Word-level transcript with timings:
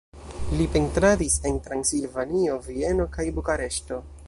Li 0.59 0.63
pentradis 0.75 1.35
en 1.51 1.59
Transilvanio, 1.67 2.57
Vieno 2.71 3.09
kaj 3.19 3.27
Bukareŝto. 3.39 4.05